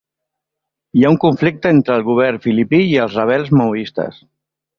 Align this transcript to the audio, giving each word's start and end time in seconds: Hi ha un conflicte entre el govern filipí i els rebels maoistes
Hi 0.99 1.03
ha 1.03 1.11
un 1.15 1.19
conflicte 1.23 1.73
entre 1.75 1.93
el 1.97 2.07
govern 2.07 2.41
filipí 2.47 2.81
i 2.95 2.99
els 3.05 3.19
rebels 3.19 3.53
maoistes 3.61 4.21